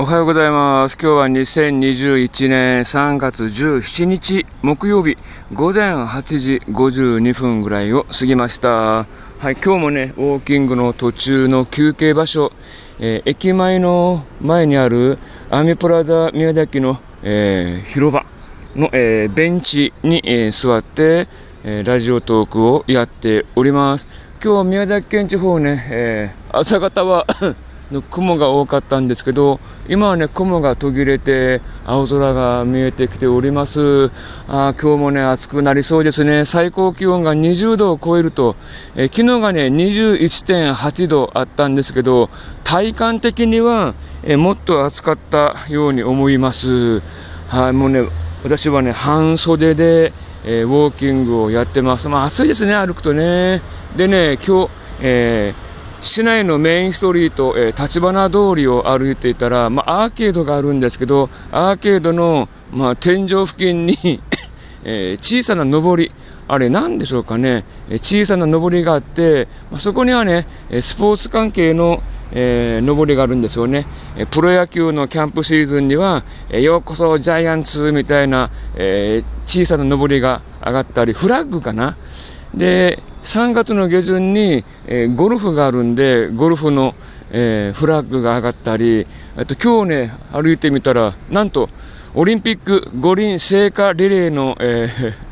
[0.00, 0.96] おはようございます。
[0.96, 5.18] 今日は2021年3月17日木曜日
[5.52, 8.68] 午前8時52分ぐらいを過ぎました。
[8.70, 9.06] は
[9.42, 12.52] い、今日もね、ウォーキングの途中の休憩場所、
[13.00, 15.18] えー駅前の前にある
[15.50, 18.24] アミプラザ宮崎の、えー広場
[18.76, 21.26] の、えーベンチに、え座って、
[21.64, 24.08] えラジオトークをやっております。
[24.40, 27.26] 今日宮崎県地方ね、え朝方は
[27.90, 34.10] の雲が多かったんですけど、今はね、雲が途切れて、青空が見えてきております。
[34.46, 36.44] あ今日もね、暑くなりそうですね。
[36.44, 38.56] 最高気温が20度を超えると、
[38.94, 42.28] え昨日がね、21.8度あったんですけど、
[42.64, 47.00] 体感的には、えもっと暑かったように思います。
[47.48, 48.02] はい、もうね、
[48.44, 50.12] 私はね、半袖で、
[50.44, 52.08] えーウォーキングをやってます。
[52.08, 53.62] まあ暑いですね、歩くとね。
[53.96, 55.67] でね、今日、えー
[56.00, 63.96] 市内のメインストリート、えー、立花通りを歩いていたら、まあ、アーケードがあるんですけど、アーケードの、まあ、天井付近に、
[64.84, 66.12] えー小さな上り、
[66.46, 70.46] あれ何でしょうかね、えー小さな上りがあって、まあ、そこにはね、
[70.80, 73.84] スポーツ関係の、えー上りがあるんですよね。
[74.16, 81.96] えープロ野球のキャンプシーズンには、えーようこそジャイアンツみたいな、えー小さな上りが上がったり、フラッグかな。
[82.54, 86.94] で、3月の下旬に、えーゴルフがあるんで、ゴルフの、
[87.30, 91.68] えーフラッグが上がったり、あと今日ね、歩いてみたら、なんと、
[92.14, 95.28] オリンピック五輪聖火リレーの、えー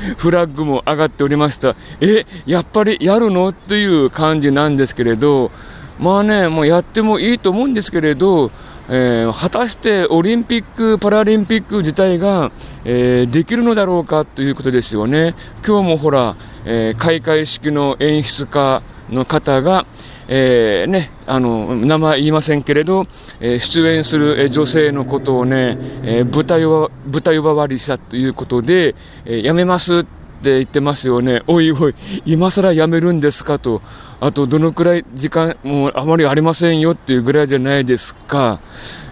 [0.16, 1.76] フラッグも上がっておりました。
[2.00, 3.50] え、やっぱりやるの？
[3.50, 5.50] っていう感じなんですけれど、
[5.98, 8.50] まあね、もうやってもいいと思うんですけれど、
[8.92, 12.50] えー果たしてオリンピック・パラリンピック自体が、
[12.84, 15.34] えーできるのだろうかということですよね。
[15.64, 19.86] 今日もほら、えー開会式の演出家の方が、
[20.26, 23.06] えーね、あの、名前言いませんけれど、
[23.40, 30.08] えー出演する女性のことをね、えー豚呼ば、豚呼ばわりしたということで、えーやめますって
[30.42, 31.42] 言ってますよね。
[31.46, 33.82] おいおい、今更やめるんですかと。
[34.20, 38.60] あと、どのくらい時間、もうあまりありませんよっていうぐらいじゃないですか。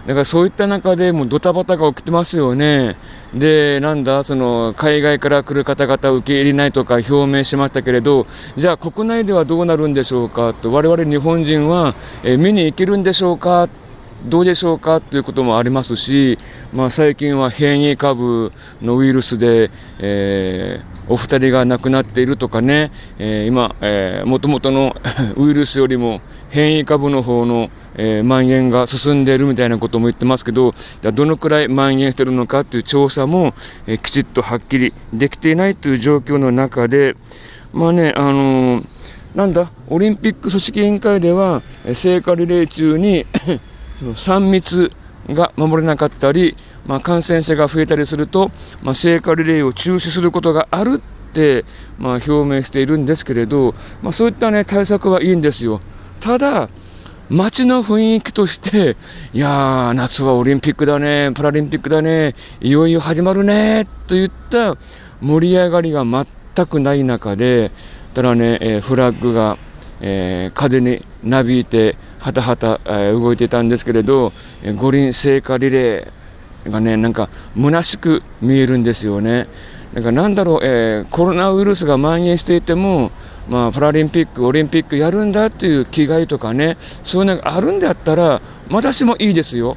[0.05, 2.95] だからそういった中でもうドタバタが起きてますよね。
[3.33, 10.53] で、なんだ、その、海外から来る方々を受け入れないとか表明しましたけれど、じゃあ国内ではどうなるんでしょうか？
[10.53, 13.67] と、我々日本人は、え見に行けるんでしょうか？
[14.25, 15.01] どうでしょうか？
[15.01, 16.37] ということもありますし、
[16.71, 24.95] まあ、最近は変異株のウイルスで、えーお二人が亡くなっているとかね、えー今、えー、元々の
[25.35, 33.53] ウイルスよりも変異株の方の、えー蔓延が進んでいるみたいなことも言ってますけど、じゃどのくらい蔓延してるのかという調査も、
[33.87, 37.15] えーきちっとはっきりできていないという状況の中で、
[37.73, 38.85] まあね、あのー
[39.35, 41.61] なんだ、オリンピック組織委員会では、
[41.93, 43.25] 聖火リレー中に
[44.01, 44.91] 3密
[45.29, 48.51] が守れなかったり、まあ、感染者が増えたりすると、
[48.81, 51.65] まあ、聖火リレーを中止することがあるって、
[51.97, 55.81] まあ、表明しているんですけれど、まあ、そういった、ね、対策はいいんですよ。
[56.19, 56.69] ただ、
[57.29, 58.97] 街の雰囲気として、
[59.33, 64.75] いやー、夏はオリンピックだね、パラリンピックだね、いよいよ始まるね、といった
[65.21, 67.71] 盛り上がりが全くない中で、
[68.15, 69.57] ただね、えーフラッグが、
[70.01, 74.33] えー風になびいて、はたはた、えー動いてたんですけれど、
[74.77, 76.18] 五輪聖火リレー
[76.65, 79.47] がね、なんか虚しく見えるんですよね。
[79.93, 83.11] なんかなんだろう、えーコロナウイルスが蔓延していても、
[83.49, 89.75] まあ、パラリンピック、オリンピックやるんだっていう気概とかね、そういうのがあるんであったら、私もいいですよ。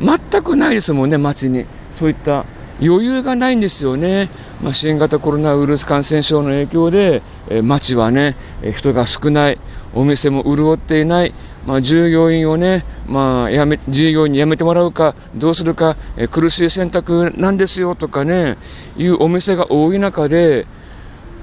[0.00, 1.66] 全くないですもんね、街に。
[1.92, 2.46] そういった
[2.80, 4.30] 余裕がないんですよね。
[4.64, 7.20] まあ、新型コロナウイルス感染症の影響で、
[7.50, 9.58] えー街はね、えー人が少ない、
[9.92, 11.34] お店も潤っていない、
[11.66, 18.56] まあ、従業員をね、まあ、やめ、従業員に辞めてもらうか、どうするか、えー苦しい選択なんですよとかね、
[18.96, 20.66] いうお店が多い中で、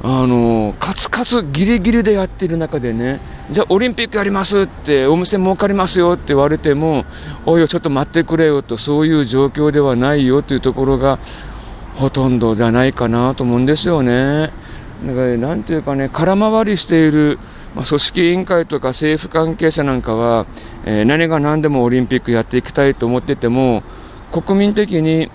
[0.04, 3.20] あのカツカツギリギリでやってる中でね、
[3.52, 7.06] じゃあオリンピックやりますって、お店儲かりますよって言われても、
[7.46, 11.20] おいよ、ちょっと待ってくれよと、そういう状況ではないよというところが、
[11.96, 14.52] ほとんどじゃないかなと思うんですよね。
[15.06, 17.40] だか、なんていうかね、空回りしている、
[17.76, 20.46] まあ、組織委員会とか政府関係者なんかは、
[20.86, 23.84] えー何が何でもオリンピックやっていきたいと思ってても、
[24.32, 25.30] 国民的に、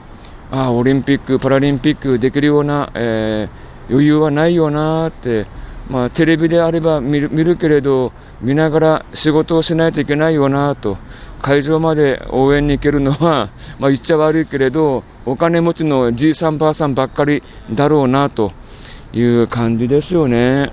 [0.51, 5.47] ああ、オリンピック、パラリンピックできるような、えー余裕はないよなって、
[5.91, 10.99] まあ、テレビであれば見る見るけれど、見ながら仕事をしないといけないよなと、
[11.41, 13.49] 会場まで応援に行けるのは、
[13.79, 18.53] まあ、言っちゃ悪いけれど、お金持ちのじいさんばあさんばっかりだろうなと
[19.13, 20.71] いう感じですよね。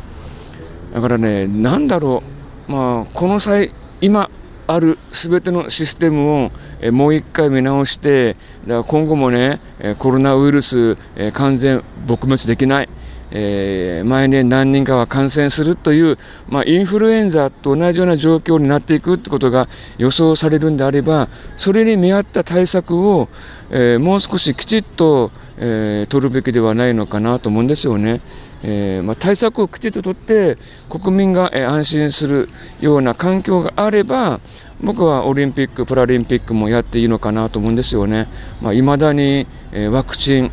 [0.94, 2.24] だからね、なんだろ
[2.68, 3.72] う、まあ、この際、
[4.02, 4.30] 今、
[4.66, 6.52] ある全てのシステムを、
[6.82, 9.60] えもう一回見直して、だから今後もね、
[10.00, 10.98] コロナウイルス、
[11.34, 12.90] 完全撲滅できない。
[13.36, 21.28] えー、毎年何人かは感染するという、まあ、インフルエンザと同じような状況になっていくってことが予想されるんであれば、
[21.58, 23.30] それに見合った対策を、
[23.72, 28.22] えー、もう少しきちっと、えー、取るべきではないのかなと思うんですよね。
[28.66, 30.58] えーまあ、対策をきちっと取って
[30.90, 32.50] 国民が、えー、安心する
[32.80, 34.40] ような環境があれば
[34.82, 38.30] 僕はオリンピック・パラリンピックもやっていいのかなと思うんですよね。
[38.62, 40.52] まあ、未だに、えー、ワクチン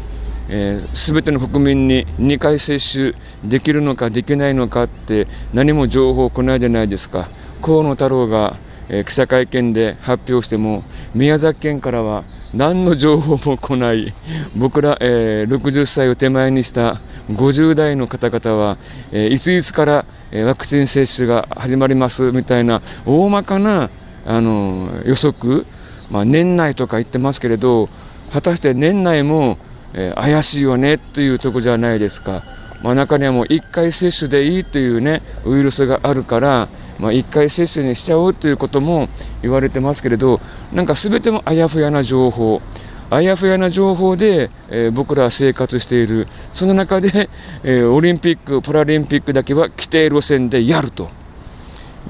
[0.53, 3.15] えー、全ての国民に2回接種
[3.49, 7.29] できるのかできないのかって何も情報来ないじゃないですか。
[7.63, 8.57] 河野太郎が、
[8.89, 10.83] えー、記者会見で発表しても
[11.15, 14.13] 宮崎県からは何の情報も来ない。
[14.57, 17.01] 僕ら、えー、60歳を手前にした
[17.31, 18.77] 50代の方々は、
[19.13, 23.89] え、いついつから、え、ワクチン接種が始まりますみたいな大まかな
[24.27, 25.65] あの予測、
[26.11, 27.89] まあ、年内とか言ってますけれど
[28.33, 29.59] 果たして年内も
[29.95, 32.43] えー、怪しいよねというとこじゃないですか。
[32.83, 39.09] まあ、中にはもう1回接種でいいというね、ウイルスがあるから、まあ、1回接種にしちゃおうということも
[39.43, 40.41] 言われてますけれど、
[40.73, 42.63] なんか全てもあやふやな情報、
[43.11, 46.29] あやふやな情報で、えー、僕らは生活している。
[46.53, 47.29] その中で、
[47.65, 51.11] えー、オリンピック、パラリンピックだけは規定路線でやると。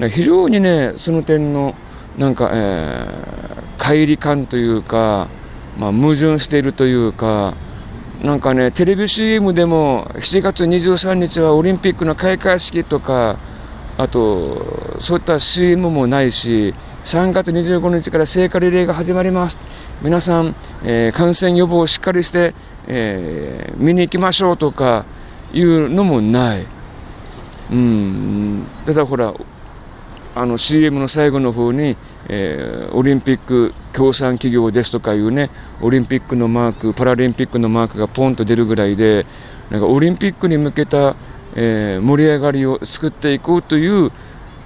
[0.09, 1.75] 非常にね、その点の、
[2.17, 5.27] なんか、えー、乖離感というか、
[5.77, 7.53] まあ、矛盾しているというか、
[8.21, 13.37] なんかね、テレビ CM でも7月23日はオリンピックの開会式とか、
[13.97, 19.57] あと、そういった CM もないし、3月25日から聖火リレーが始まります。
[20.03, 22.53] 皆さん、えー、感染予防をしっかりして、
[22.87, 25.03] えー、見に行きましょうとか
[25.51, 26.67] いうのもない。
[27.71, 29.33] うん、ただほら、
[30.33, 31.97] あの CM の最後の方に、
[32.29, 35.49] えー、オリンピック協賛企業ですとかいうね
[35.81, 39.25] オリンピックのマークパラリンピックのマークがポンと出るぐらいで
[39.69, 41.15] なんかオリンピックに向けた、
[41.55, 44.11] えー、盛り上がりを作っていこうという、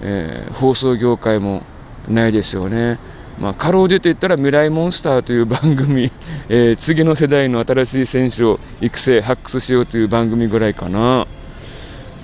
[0.01, 1.63] えー、放送業界も
[2.07, 2.99] ないですよね。
[3.39, 6.09] まあ、かろうじて言ったら未来モンスターという番組、
[6.47, 11.27] えー、次の世代の新しい選手を育成発掘しようという番組ぐらいかな。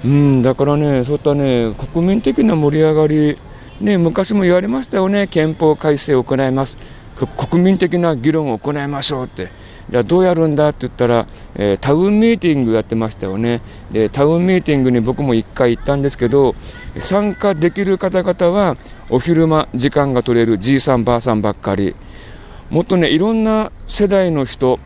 [0.04, 3.38] うん、だからね、そういったね、国民的な盛り上がり、
[3.80, 6.78] ね、昔も言われましたよね、憲法改正を行います。
[7.28, 9.50] 国民的な議論を行いましょうって。
[9.90, 13.62] じゃあどうやるんだって言ったら、えー、タウンミーティングやってましたよね。
[13.92, 16.56] で、タウンミーティングに僕も1回行ったんですけど、
[16.98, 18.78] 参加できる方々は
[19.10, 21.96] お昼間時間が取れるじいさんばあさんばっかり。
[22.70, 24.80] もっとね、いろんな世代の人、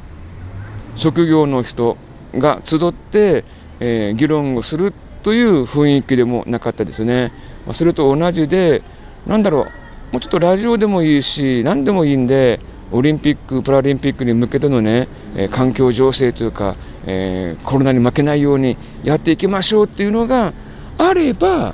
[0.95, 1.97] 職業の人
[2.33, 3.43] が集って、
[3.79, 4.93] えー、議論をする
[5.25, 7.31] という雰囲気でもなかったですね。
[7.65, 8.83] ま、それと同じで、
[9.25, 9.63] なんだろう、
[10.11, 12.59] もうちょっとラジオでもいいし、何でもいいんで、
[12.91, 16.75] オリンピック・パラリンピックに向けてのね、え、環境情勢というか、
[17.07, 20.53] えー、コロナに負けないようにやっていきましょうっていうのが
[20.99, 21.73] あれば、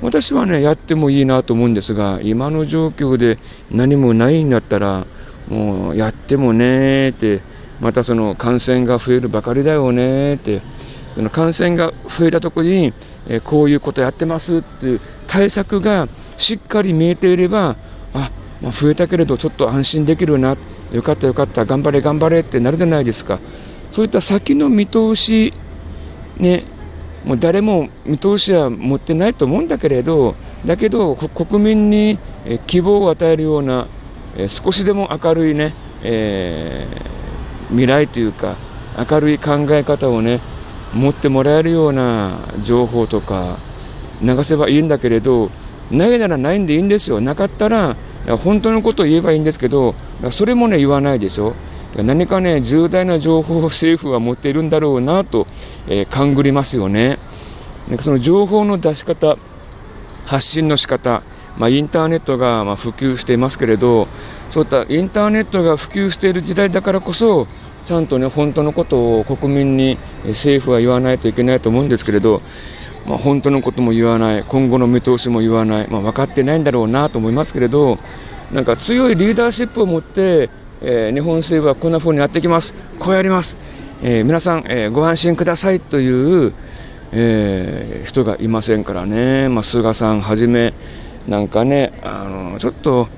[0.00, 3.40] 私はね、やってもいいなと思うんですが、今の状況で
[3.72, 5.08] 何もないんだったら、
[5.48, 7.40] もうやってもねって、
[7.80, 10.62] またその感染が増えるばかりだよねって、
[11.14, 12.92] その感染が増えたところに、
[13.28, 17.76] えこういうことやってますっていう対策がしっかり見えていれば、
[18.14, 18.30] あ、
[18.60, 20.56] まあ、増えたけれどちょっと安心できるな、
[20.92, 23.38] よかったよかった、頑張れ頑張れってなるじゃないですか。
[23.90, 25.52] そういった先の見通し、
[26.38, 26.64] ね、
[27.24, 32.18] もう誰も見通しは持ってないと思うんだけれど、だけど国民に
[32.66, 33.86] 希望を与えるような、
[34.48, 38.56] 少しでも明るいね、えー、未来というか、
[39.10, 40.40] 明るい考え方をね、
[40.94, 43.58] 持ってもらえるような情報とか
[44.22, 45.50] 流せばいいんだけれど
[45.90, 47.20] ないならないんでいいんですよ。
[47.20, 47.96] なかったら
[48.44, 49.94] 本当のことを言えばいいんですけど
[50.30, 51.54] それもね言わないでしょ。
[51.96, 55.46] 何かね重大な情報を政府は持っているんだろうなと、
[55.88, 57.18] えー、勘ぐりますよね。
[57.88, 59.36] なんかその情報の出し方
[60.24, 61.22] 発信の仕方
[61.58, 64.08] まあ、インターネットがま普及していますけれど
[64.50, 67.46] そういったインターネットが普及している時代だからこそ
[67.84, 72.42] ちゃんとね、本当のことを国民に政府は言わないといけないと思うんですけれど、
[73.06, 77.98] まあ、本当のことも言わない、今後の見通しも言わない、まあ、分かってないんだろうなと思いますけれど、
[78.52, 83.56] なんか強いリーダーシップを持って、えー、日本政府はこんな風にやってきます、こうやります、
[84.02, 86.52] えー、皆さん、えー、ご安心くださいという、
[87.14, 90.72] え人がいませんからね、まあ、菅さんはじめ、
[91.28, 93.08] なんかね、あのちょっと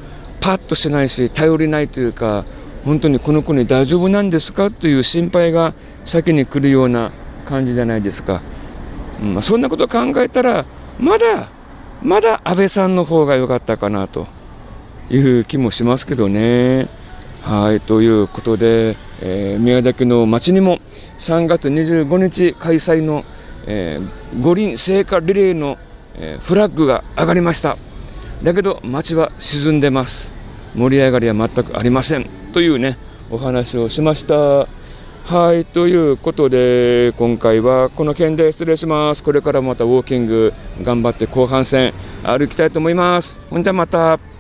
[0.41, 2.45] パッとしてないし、頼りないというか、
[2.85, 4.71] 本当にこの子に大丈夫なんですか？
[4.71, 5.75] という心配が
[6.05, 7.11] 先に来るような
[7.47, 8.43] 感じじゃないですか。
[9.23, 10.65] うん、そんなことを考えたら、
[10.99, 11.49] まだ、
[12.03, 14.27] まだ安倍さんの方が良かったかなと。
[15.11, 16.87] いう気もしますけどね。
[17.43, 20.79] はい、ということで、えー、宮崎の町にも
[21.19, 23.23] 3月25日開催の、
[23.67, 25.77] えー、五輪聖火リレーの、
[26.17, 27.77] えー、フラッグが上がりました。
[28.43, 30.33] だけど町は沈んでます。
[30.75, 32.44] 盛り上がりは全くありません。
[32.55, 32.97] というね、
[33.33, 34.69] お話をしました。
[35.25, 39.25] はい、ということで、今回はこの件で失礼します。
[39.25, 41.93] これからまたウォーキング頑張って後半戦
[42.23, 43.41] 歩きたいと思います。
[43.51, 44.34] ほんじゃまた。